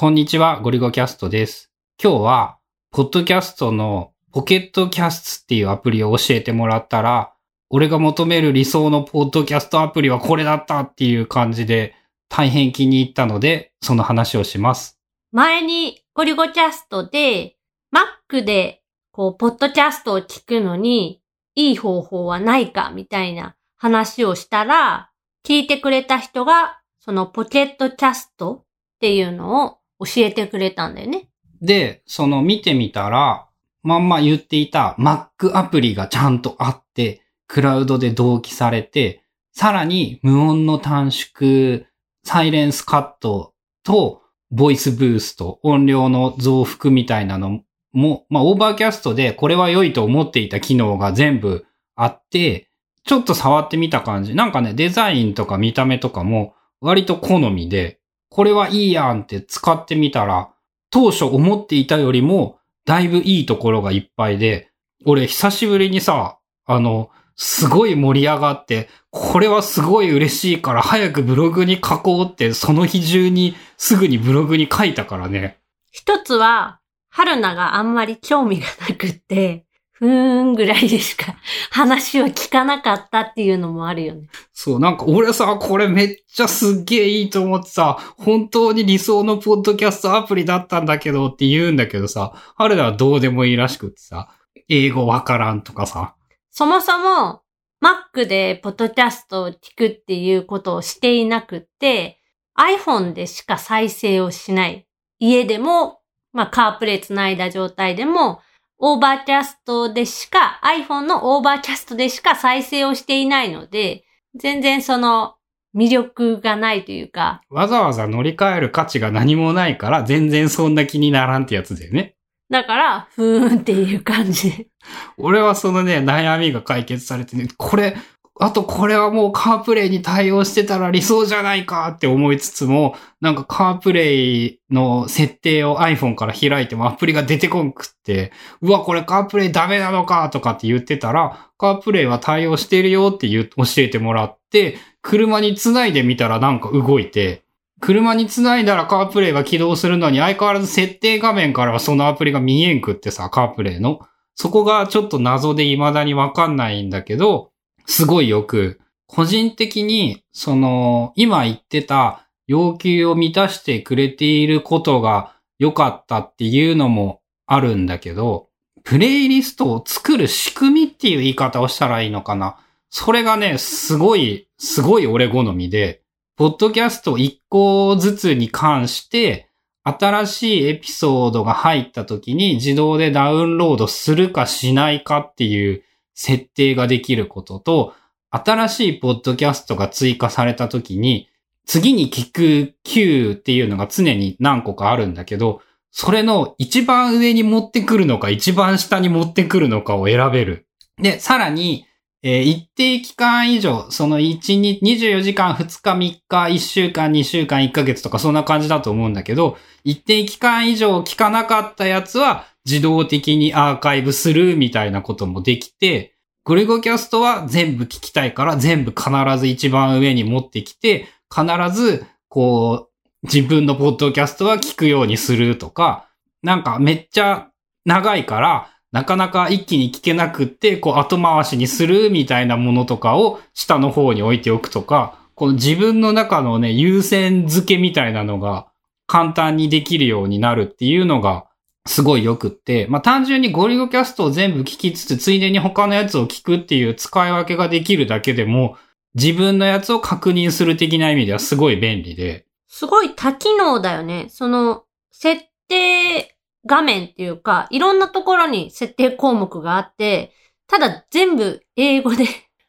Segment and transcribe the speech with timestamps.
[0.00, 1.70] こんにちは、ゴリゴキャストです。
[2.02, 2.58] 今日は、
[2.90, 7.34] ポッドキャストのポケットキャストっていうアプリを教えてもらったら、
[7.68, 11.94] 俺が求める理想のポッドキャストアプリはこれだったっていう感じで、
[12.30, 14.98] 大変気に入ったので、その話をします。
[15.32, 17.58] 前にゴリゴキャストで、
[17.94, 18.80] Mac で、
[19.12, 21.20] こう、ポッドキャストを聞くのに、
[21.54, 25.10] いい方法はないか、みたいな話をしたら、
[25.46, 28.64] 聞いてくれた人が、その Pocket Cast っ
[29.00, 31.28] ていうのを教えてくれたんだよね。
[31.62, 33.46] で、その見てみたら、
[33.82, 41.84] まんま言っていた Mac アプリがちゃんとあって、クラウドで同期されて、さらに無音の短縮、
[42.24, 43.54] silence cut
[43.84, 47.60] と、 Voice Boost、音量の増幅みたいなの
[47.92, 52.68] も、まあ、 Overcast でこれは良いと思っていた機能が全部あって、
[53.04, 54.34] ちょっと触ってみた感じ。
[54.34, 57.99] なんかね、デザインとか見た目とかも割と好みで、
[58.40, 60.48] これはいいやんって使ってみたら、
[60.88, 64.70] 当初思っていたよりも、だいぶいいところがいっぱいで、
[65.04, 75.58] 俺久しぶりにさ、あの、すごい盛り上がって、これはすごい嬉しいから早くブログに書こうって、その日中にすぐにブログに書いたからね。
[75.92, 79.66] 一つは、春菜があんまり興味がなくって、
[80.00, 81.36] ふーんぐらいでしか
[81.70, 84.30] 話を聞かなかったっていうのもあるよね。
[84.54, 94.30] そう、なんか俺さ、これめっちゃすっげえいいと思ってさ、本当に理想のポッドキャストアプリだったんだけどって言うんだけどさ、春菜はどうでもいいらしくってさ、
[94.70, 96.14] 英語わからんとかさ、
[96.50, 97.42] そもそも、
[97.82, 102.20] Mac でポッドキャストを聞くっていうことをしていなくって、
[102.58, 104.86] iPhone でしか再生をしない。
[105.18, 106.00] 家でも、
[106.32, 108.40] まあ、 CarPlay 繋いだ状態でも、
[108.82, 115.34] Overcast でしか、iPhone の Overcast でしか再生をしていないので、全然その
[115.76, 122.16] 魅力がないというか、わざわざ乗り換える価値が何もないから、全然そんな気にならんってやつだよね。
[122.48, 124.68] だから、ふーんっていう感じ。
[125.18, 127.96] 俺はそのね、悩みが解決されてね、これ、
[128.42, 147.42] あとこれはもうカープレイに対応してたら理想じゃないかって思いつつも、なんかカープレイの設定を iPhone から開いてもアプリが出てこんくって、うわ、これカープレイダメなのかとかって言ってたら、カープレイは対応してるよって言う教えてもらって、車につないでみたらなんか動いて、
[147.80, 154.00] 車につないだらカープレイが起動するのに相変わらず設定画面からはそのアプリが見えんくってさ、カープレイの。
[154.34, 157.49] そこがちょっと謎で未だにわかんないんだけど、
[157.86, 168.48] すごいよく、個人的に、その、今言ってた要求を満たしてくれていることが良かったっていうのもあるんだけど、
[168.84, 172.56] プレイリストを作る仕組みっていう言い方をしたらいいのかな。
[172.88, 176.02] それがね、すごい、すごい俺好みで、
[176.36, 179.48] ポッドキャスト1個ずつに関して、
[179.82, 185.82] 新しいエピソードが入った時に自動でダウンロードするかしないかっていう
[186.20, 187.94] 設定ができることと、
[188.30, 191.30] 新しいポッドキャストが追加された時に、
[191.64, 200.66] 次に聞く Q っていうのが常に何個かあるんだけど、それの一番上に持ってくるのか一番下に持ってくるのかを選べる。
[200.98, 201.86] で、さらに、
[202.22, 216.14] えー一定期間以上、その1日、24時間、2日、3日、1週間、2週間、1ヶ月とかそんな感じだと思うんだけど、一定期間以上聞かなかったやつは自動的にアーカイブするみたいなこともできて、
[216.44, 221.44] ゴリゴキャストは全部聞きたいから全部必ず一番上に持ってきて、必
[221.74, 226.06] ずこう自分のポッドキャストは聞くようにするとか、
[226.44, 227.48] なんかめっちゃ
[227.84, 238.68] 長いから、なかなか一気に聞けなくって、こう後回しにするみたいなものとかを下の方に置いておくとか、この自分の中のね、優先付けみたいなのが
[239.06, 241.46] 簡単にできるようになるっていうのが
[241.86, 248.76] すごい良くって、まあ単純にゴリゴキャストを全部聞きつつ、ついでに他のやつを聞くっていう使い分けができるだけでも、
[249.14, 254.26] 自分のやつを確認する的な意味ではすごい便利で、すごい多機能だよね。
[254.28, 256.36] その、設定
[256.66, 260.32] 画面っていうか、いろんなところに設定項目があって、
[260.68, 262.26] ただ全部英語で、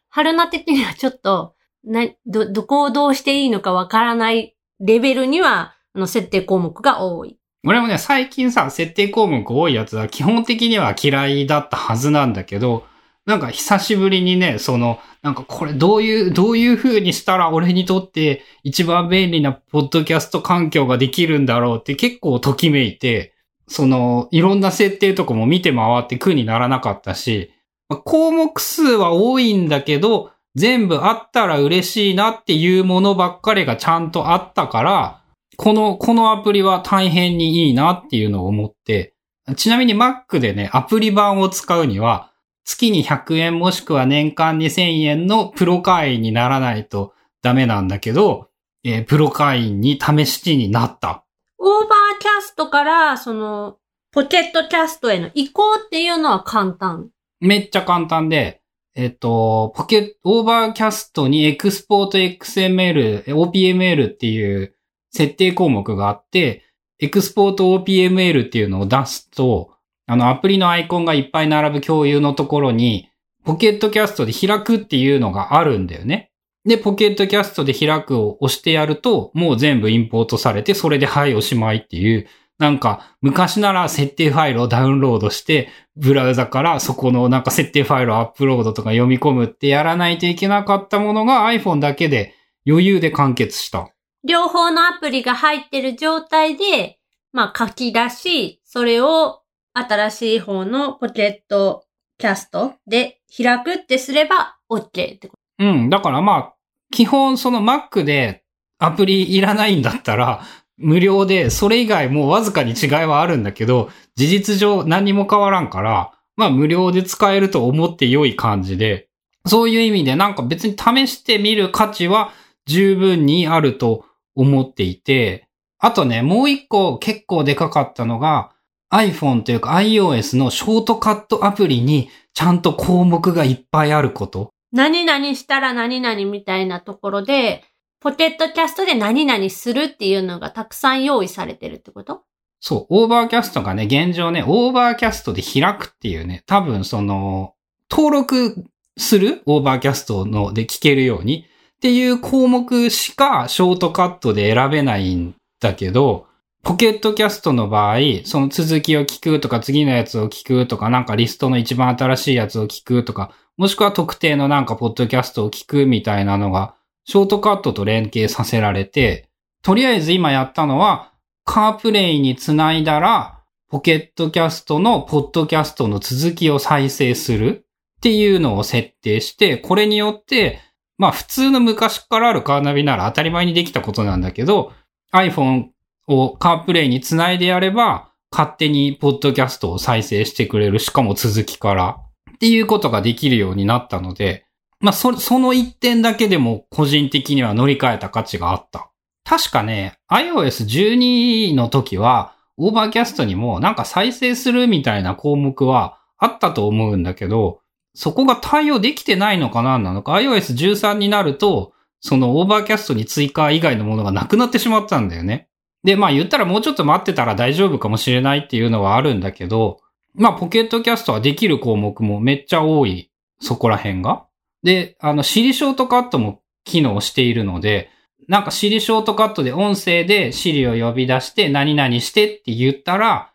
[0.08, 1.54] 春菜的にはちょっと、
[1.84, 7.38] な、ど、どこをどうしていいのかわからないレベルには、あの、設定項目が多い。
[7.64, 12.86] 俺もね、最近さ、設定項目多いやつは基本的には嫌いだったはずなんだけど、
[13.24, 23.32] なんか久しぶりにね、その、なんかこれどういう、どういう風にしたら俺にとって一番便利なポッドキャスト環境ができるんだろうって結構ときめいて、
[23.68, 27.52] その、いろんな設定とかも見て回って苦にならなかったし、
[27.88, 35.21] ま項目数は多いんだけど、全部あったら嬉しいなっていうものばっかりがちゃんとあったから、
[35.62, 39.14] この、このアプリは大変にいいなっていうのを思って、
[39.54, 42.32] ちなみに Mac でね、アプリ版を使うには、
[42.64, 48.48] 月に100円もしくは年間2000円のプロ会員にならないとダメなんだけど、
[48.82, 51.24] えープロ会員に試しになった。
[51.58, 53.76] Overcast から、その、
[54.10, 57.10] Pocket Cast への移行っていうのは簡単。
[57.38, 58.62] めっちゃ簡単で、
[58.96, 64.74] えっと、ポケ、Overcast にエクスポート XML、OPML っていう
[65.12, 66.64] 設定項目があって、
[66.98, 69.72] export OPML っていうのを出すと、
[70.06, 73.08] あのアプリのアイコンがいっぱい並ぶ共有のところに、
[73.44, 76.30] Pocket Cast で開くっていうのがあるんだよね。
[76.64, 92.34] で、 Pocket Cast で開くを押してやると、もう全部インポートされて、それではいおしまいっていう、なんか、昔なら設定ファイルをダウンロードして、ブラウザからそこのなんか設定ファイルをアップロードとか読み込むってやらないといけなかったものが iPhone だけで
[92.64, 93.91] 余裕で完結した。
[94.24, 96.98] 両方のアプリが入ってる状態で、
[97.32, 99.42] まあ書き出し、それを
[99.74, 101.84] 新しい方のポケット
[102.18, 105.90] キャストで開くってすれば OK ってことうん。
[105.90, 106.54] だからまあ、
[106.92, 108.44] 基本その Mac で
[108.78, 110.42] アプリいらないんだったら、
[110.76, 119.08] 無料で、それ以外もうわずかに違いはあるんだけど、事実上何も変わらんから、まあ無料で使えると思って良い感じで、
[119.46, 122.32] そういう意味でなんか別に試してみる価値は
[122.66, 124.04] 十分にあると
[124.34, 125.48] 思っていて、
[125.78, 128.52] あとね、もう一個結構でかかったのが、
[128.90, 134.46] iPhone というか iOS のショートカットアプリにちゃんと項目がいっぱいあること。
[134.46, 134.52] と。
[134.72, 137.64] 何々したら何々みたいなところで、
[138.00, 142.22] Pocket Cast で何々するっていうのがたくさん用意されてるってこと？
[142.60, 147.54] そう、 Overcast がね、現状ね、 Overcast で開くっていうね、多分その、
[147.90, 148.64] 登録
[148.96, 149.42] する？
[149.46, 151.46] Overcast ので聞けるように
[151.82, 156.28] っていう項目しかショートカットで選べないんだけど、
[156.62, 169.28] Pocket Cast の場合、その続きを聞くとか次のやつを聞くとかなんかリストの一番新しいやつを聞くとか、もしくは特定のなんかポッドキャストを聞くみたいなのが、ショートカットと連携させられて、
[169.64, 171.10] とりあえず今やったのは、
[171.44, 177.64] カープレイにつないだら、ポケットキャストのポッドキャストの続きを再生する
[177.96, 180.60] っていうのを設定して、これによって、
[181.02, 184.72] まあ普通の昔からあるカーナビなら当たり前にできたことなんだけど、
[185.12, 185.70] iPhone
[186.06, 190.78] をカープレイにつないでやれば、勝手にポッドキャストを再生してくれる。
[190.78, 191.98] しかも続きから。
[192.34, 194.46] っていうことができるようになったので、
[194.78, 198.92] まあそ、その一点だけでも個人的には乗り換えた価値があった。
[199.24, 207.61] 確かね、iOS12 の時は、 Overcastにもなんか再生するみたいな項目はあったと思うんだけど、
[207.94, 209.78] そこが対応できてないのかな？
[209.78, 215.48] なのか、iOS13 になると、その Overcastに追加以外のものがなくなってしまったんだよね。
[215.84, 219.80] で、まあ言ったらもうちょっと待ってたら大丈夫かもしれないっていうのはあるんだけど、
[220.14, 223.10] まあポケットキャストはできる項目もめっちゃ多い、
[223.40, 224.26] そこら辺が。
[224.62, 227.90] で、あの、シリショートカットも機能しているので、
[228.28, 233.32] なんかシリショートカットで音声でシリを呼び出して何々してって言ったら、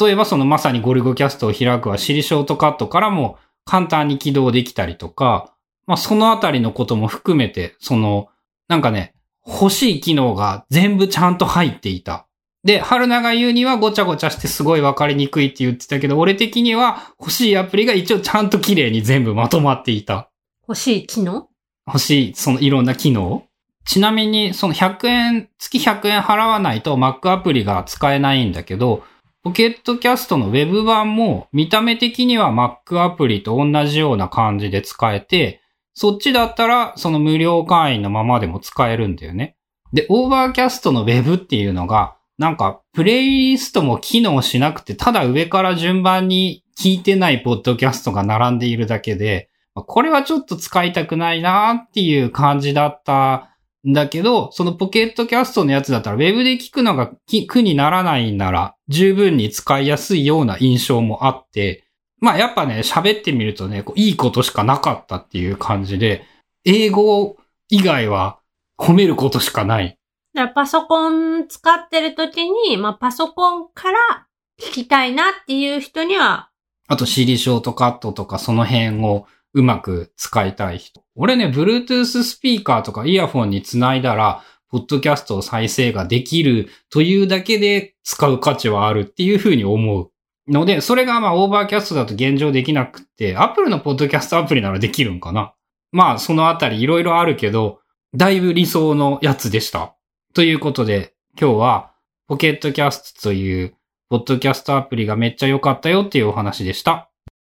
[0.00, 5.54] 例えばそのまさにゴルゴキャストを開くはシリショートカットからも簡単に起動できたりとか、
[5.86, 8.28] まあそのあたりのことも含めて、その、
[8.68, 9.14] なんかね、
[9.46, 12.26] 欲しい機能が全部ちゃんと入っていた。
[12.62, 20.30] で、春菜が言うにはごちゃごちゃしてすごいわかりにくいって言ってたけど、俺的には欲しいアプリが一応ちゃんと綺麗に全部まとまっていた。
[20.68, 21.48] 欲しい機能？
[21.86, 23.44] 欲しい、そのいろんな機能
[23.86, 29.02] ちなみに、その100円、月100円払わないと Mac アプリが使えないんだけど、
[29.42, 35.62] ポケットキャストの Web 版も見た目的には Mac アプリと同じような感じで使えて、
[35.94, 39.56] そっちだったらその無料会員のままでも使えるんだよね。
[39.94, 53.49] で、 Overcastの Web っていうのが、なんか、プレイリストも機能しなくて、ただ上から順番に聞いてないポッドキャストが並んでいるだけで、これはちょっと使いたくないなっていう感じだった
[53.86, 61.84] だけど、その Pocket Castsのやつだったら、ウェブで聞くのが苦にならないなら、十分に使いやすいような印象もあって、
[62.20, 66.24] まあやっぱね、喋ってみるとね、こういいことしかなかったっていう感じで、
[66.64, 67.36] 英語
[67.70, 68.38] 以外は
[68.78, 69.96] 褒めることしかない。
[70.34, 74.26] だからパソコン使ってる時に、まあパソコンから
[74.60, 76.50] 聞きたいなっていう人には、
[76.86, 81.02] あと、シリショートカットとかその辺をうまく使いたい人。
[81.14, 90.10] 俺ね、Bluetooth スピーカーとかイヤホンにつないだら、ポッドキャストを再生ができるというだけで使う価値はあるっていうふうに思う。
[90.48, 95.54] ので、それがまあ Overcastだと現状できなくって、Apple のポッドキャストアプリならできるんかな。
[95.92, 97.80] まあ、そのあたりいろいろあるけど、
[98.14, 99.94] だいぶ理想のやつでした。
[100.34, 101.92] ということで、今日は
[102.28, 103.74] ポケットキャストという
[104.08, 107.09] ポッドキャストアプリがめっちゃ良かったよっていうお話でした。